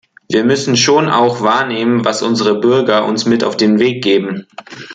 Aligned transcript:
Wir 0.27 0.43
müssen 0.43 0.77
schon 0.77 1.09
auch 1.09 1.43
wahrnehmen, 1.43 2.03
was 2.03 2.23
unsere 2.23 2.59
Bürger 2.59 3.05
uns 3.05 3.27
mit 3.27 3.43
auf 3.43 3.55
den 3.55 3.77
Weg 3.77 4.03
geben. 4.03 4.47